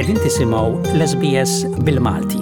Edin 0.00 0.16
tisimaw 0.22 0.72
l-SBS 0.98 1.50
bil-Malti. 1.88 2.38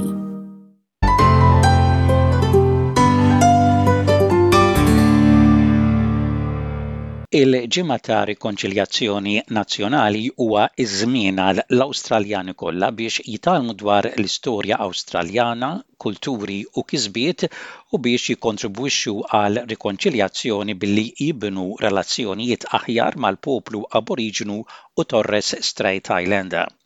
Il-ġimgħa 7.43 7.99
ta' 8.09 8.21
rikonċiljazzjoni 8.33 9.35
nazzjonali 9.58 10.22
huwa 10.33 10.65
iż-żmien 10.87 11.43
għall 11.49 11.62
l-Awstraljani 11.76 12.57
kollha 12.65 12.88
biex 13.03 13.21
jitalmu 13.35 13.76
dwar 13.84 14.08
l-istorja 14.15 14.80
Awstraljana, 14.89 15.71
kulturi 16.07 16.59
u 16.83 16.87
kisbiet 16.95 17.47
u 17.93 18.01
biex 18.09 18.33
jikontribwixxu 18.33 19.16
għal 19.41 19.61
rikonċiljazzjoni 19.75 20.79
billi 20.87 21.07
jibnu 21.29 21.69
relazzjonijiet 21.84 22.66
aħjar 22.80 23.21
mal-poplu 23.27 23.84
Aboriġinu 24.01 24.59
u 24.65 25.05
Torres 25.16 25.59
Strait 25.73 26.16
Islander. 26.25 26.79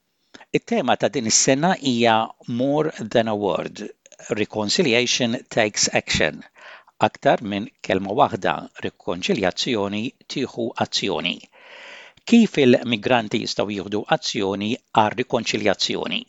It-tema 0.56 0.94
ta' 0.96 1.08
din 1.08 1.26
is-sena 1.26 1.72
hija 1.74 2.30
More 2.46 2.92
Than 3.12 3.26
a 3.26 3.34
Word 3.34 3.90
Reconciliation 4.30 5.42
Takes 5.56 5.88
Action. 6.02 6.38
Aktar 7.08 7.42
minn 7.52 7.66
kelma 7.88 8.14
waħda, 8.20 8.54
rikonċiljazzjoni 8.86 10.04
tieħu 10.34 10.68
azzjoni. 10.86 11.34
Kif 12.32 12.58
il-migranti 12.68 13.42
jistgħu 13.42 13.78
jieħdu 13.78 14.04
azzjoni 14.18 14.70
għar 15.02 15.18
rikonċiljazzjoni? 15.22 16.22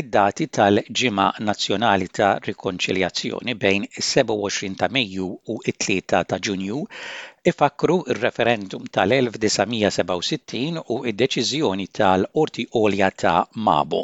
id-dati 0.00 0.44
tal-Ġimgħa 0.56 1.24
Nazzjonali 1.48 2.06
ta' 2.18 2.30
Rikonċiljazzjoni 2.46 3.52
bejn 3.64 3.84
27 4.06 4.74
ta' 4.80 4.88
Mejju 4.96 5.28
u 5.54 5.54
3 5.68 5.94
ta' 6.14 6.38
Ġunju 6.48 6.78
ifakru 7.52 7.98
r 8.14 8.20
referendum 8.26 8.88
tal-1967 8.98 10.82
u 10.96 10.98
id-deċiżjoni 11.12 11.86
tal-Qorti 12.00 12.66
Olja 12.82 13.12
ta' 13.24 13.36
Mabo. 13.70 14.02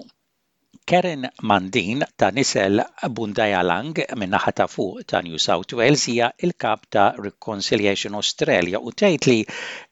Karen 0.93 1.25
Mandin 1.49 2.01
ta' 2.19 2.31
nisel 2.37 2.81
Bundajalang 3.17 3.93
minna 4.21 4.39
ta' 4.61 4.67
fuq 4.67 5.05
ta' 5.07 5.21
New 5.27 5.39
South 5.39 5.73
Wales 5.79 6.07
hija 6.11 6.31
il-kap 6.47 6.81
ta' 6.95 7.05
Reconciliation 7.27 8.17
Australia 8.21 8.81
u 8.89 8.93
tgħid 9.03 9.29
li 9.31 9.37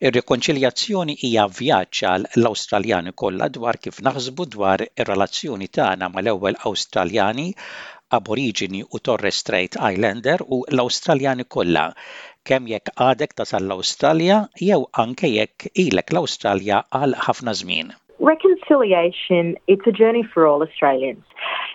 r 0.08 0.12
rekonċiljazzjoni 0.16 1.16
hija 1.20 1.44
vjaġġ 1.58 2.00
għal 2.14 2.26
l-Awstraljani 2.40 3.12
kollha 3.22 3.46
dwar 3.58 3.78
kif 3.84 4.00
naħsbu 4.08 4.48
dwar 4.56 4.84
ir-relazzjoni 4.88 5.70
tagħna 5.78 6.10
mal-ewwel 6.16 6.58
Awstraljani 6.72 7.46
Aborigini 8.20 8.82
u 8.98 9.02
Torres 9.10 9.38
Strait 9.44 9.78
Islander 9.92 10.46
u 10.48 10.60
l-Awstraljani 10.72 11.46
kollha 11.58 11.86
kemm 12.50 12.66
jekk 12.74 12.96
għadek 13.10 13.38
tasal 13.42 13.70
l-Awstralja 13.70 14.40
jew 14.72 14.82
anke 15.06 15.30
jekk 15.36 15.70
ilek 15.86 16.10
l-Awstralja 16.16 16.82
għal 17.00 17.18
ħafna 17.28 17.58
żmien. 17.62 17.94
Reconciliation, 18.20 19.54
it's 19.68 19.86
a 19.86 19.92
journey 19.92 20.24
for 20.24 20.44
all 20.46 20.62
Australians. 20.62 21.22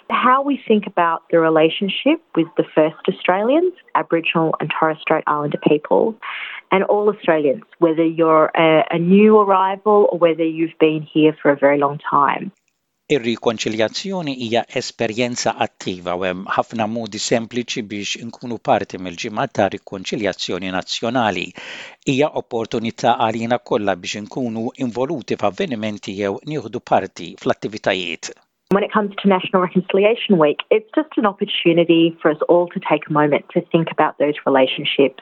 How 0.09 0.41
we 0.41 0.57
think 0.67 0.85
about 0.87 1.23
the 1.31 1.39
relationship 1.39 2.21
with 2.35 2.47
the 2.57 2.65
first 2.75 2.97
Australians, 3.07 3.73
Aboriginal 3.95 4.53
and 4.59 4.69
Torres 4.77 4.97
Strait 4.99 5.23
Islander 5.25 5.59
people, 5.65 6.15
and 6.71 6.83
all 6.85 7.07
Australians, 7.09 7.63
whether 7.79 8.03
you're 8.05 8.51
a, 8.57 8.83
a 8.91 8.99
new 8.99 9.39
arrival 9.39 10.09
or 10.11 10.17
whether 10.17 10.43
you've 10.43 10.77
been 10.81 11.01
here 11.13 11.33
for 11.41 11.49
a 11.49 11.55
very 11.55 11.77
long 11.77 11.97
time. 12.09 12.51
Ir-rikonċiljazzjoni 13.11 14.33
hija 14.45 14.61
esperjenza 14.79 15.51
attiva 15.63 16.13
u 16.15 16.21
hemm 16.23 16.45
ħafna 16.55 16.85
modi 16.87 17.19
sempliċi 17.19 17.83
biex 17.91 18.21
inkunu 18.23 18.55
parti 18.63 18.95
mill-ġimgħa 18.97 19.45
ta' 19.51 19.65
rikonċiljazzjoni 19.73 20.71
nazzjonali. 20.71 21.43
Hija 22.07 22.29
opportunità 22.39 23.17
għalina 23.27 23.59
kollha 23.59 23.97
biex 24.05 24.21
inkunu 24.23 24.69
involuti 24.87 25.35
f'avvenimenti 25.35 26.15
jew 26.23 26.37
nieħdu 26.47 26.79
parti 26.79 27.33
fl-attivitajiet. 27.43 28.31
When 28.71 28.87
it 28.87 28.93
comes 28.95 29.11
to 29.21 29.27
National 29.27 29.61
Reconciliation 29.67 30.39
Week, 30.39 30.63
it's 30.71 30.87
just 30.95 31.11
an 31.17 31.25
opportunity 31.25 32.15
for 32.21 32.31
us 32.31 32.39
all 32.47 32.69
to 32.69 32.79
take 32.89 33.09
a 33.11 33.13
moment 33.19 33.43
to 33.51 33.59
think 33.69 33.91
about 33.91 34.17
those 34.17 34.39
relationships, 34.47 35.19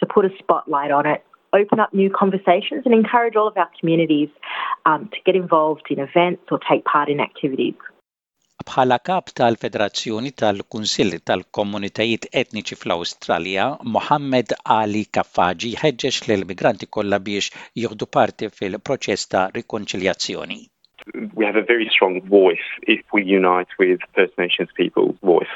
to 0.00 0.06
put 0.06 0.24
a 0.26 0.34
spotlight 0.42 0.90
on 0.90 1.06
it, 1.06 1.22
open 1.60 1.78
up 1.84 1.92
new 2.00 2.10
conversations 2.22 2.82
and 2.86 2.94
encourage 2.94 3.36
all 3.36 3.48
of 3.52 3.56
our 3.62 3.70
communities 3.78 4.30
um, 4.88 5.02
to 5.14 5.18
get 5.26 5.34
involved 5.44 5.86
in 5.92 5.98
events 5.98 6.42
or 6.52 6.58
take 6.70 6.82
part 6.92 7.08
in 7.14 7.18
activities. 7.30 7.74
Bħala 8.70 8.98
kap 9.08 9.32
tal-Federazzjoni 9.40 10.30
tal-Kunsilli 10.42 11.18
tal-Komunitajiet 11.30 12.28
Etniċi 12.42 12.78
fl-Awstralja, 12.82 13.66
Mohammed 13.96 14.54
Ali 14.78 15.02
Kaffaġi 15.18 15.74
ħeġġeġ 15.82 16.22
l-immigranti 16.28 16.90
kollha 16.98 17.20
biex 17.28 17.50
jieħdu 17.82 18.08
parti 18.18 18.52
fil-proċess 18.60 19.32
ta' 19.34 19.48
rikonċiljazzjoni. 19.58 20.60
we 21.34 21.44
have 21.44 21.56
a 21.56 21.62
very 21.62 21.88
strong 21.92 22.20
voice 22.28 22.58
if 22.82 23.00
we 23.12 23.24
unite 23.24 23.66
with 23.78 24.00
First 24.14 24.32
Nations 24.38 24.68
people's 24.76 25.16
voice. 25.22 25.46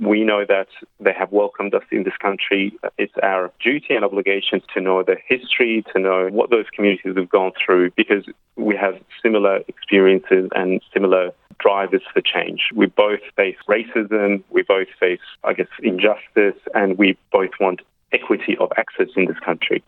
We 0.00 0.22
know 0.24 0.44
that 0.46 0.68
they 1.00 1.12
have 1.12 1.32
welcomed 1.32 1.74
us 1.74 1.82
in 1.90 2.04
this 2.04 2.16
country. 2.20 2.72
It's 2.98 3.12
our 3.22 3.50
duty 3.62 3.94
and 3.94 4.04
obligation 4.04 4.60
to 4.74 4.80
know 4.80 5.02
the 5.02 5.16
history, 5.28 5.84
to 5.92 5.98
know 6.00 6.28
what 6.30 6.50
those 6.50 6.66
communities 6.74 7.14
have 7.16 7.28
gone 7.30 7.52
through, 7.64 7.90
because 7.96 8.24
we 8.56 8.76
have 8.76 8.98
similar 9.22 9.60
experiences 9.68 10.50
and 10.54 10.80
similar 10.92 11.30
drivers 11.58 12.02
for 12.12 12.20
change. 12.20 12.68
We 12.74 12.86
both 12.86 13.20
face 13.36 13.56
racism, 13.68 14.42
we 14.50 14.62
both 14.62 14.88
face, 14.98 15.20
I 15.44 15.52
guess, 15.54 15.68
injustice, 15.82 16.56
and 16.74 16.98
we 16.98 17.16
both 17.30 17.50
want 17.60 17.80
equity 18.12 18.56
of 18.58 18.70
access 18.76 19.08
in 19.16 19.26
this 19.26 19.38
country. 19.44 19.82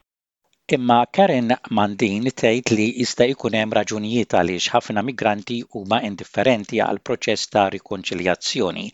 Imma 0.73 0.95
Karen 1.17 1.53
Mandin 1.77 2.27
tgħid 2.43 2.71
li 2.77 2.85
jista' 3.03 3.25
jkun 3.33 3.57
hemm 3.57 3.75
raġunijiet 3.79 4.35
għaliex 4.39 4.69
ħafna 4.75 5.03
migranti 5.09 5.57
huma 5.81 5.99
indifferenti 6.09 6.79
għal 6.85 7.01
proċess 7.09 7.51
ta' 7.55 7.65
rikonċiljazzjoni, 7.75 8.85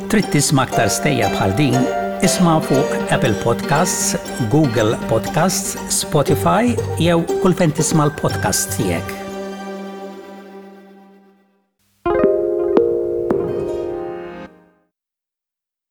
Trid 0.09 0.25
tisma' 0.33 0.65
aktar 0.65 0.89
stejja 0.91 1.29
bħal 1.37 1.53
din, 1.59 1.75
isma' 2.27 2.59
fuq 2.65 2.91
Apple 3.13 3.37
Podcasts, 3.45 4.07
Google 4.51 4.97
Podcasts, 5.13 5.77
Spotify 6.01 6.65
jew 6.99 7.19
kull 7.45 7.55
fejn 7.55 7.73
tisma' 7.79 8.05
l-podcast 8.11 8.73
tiegħek. 8.81 9.18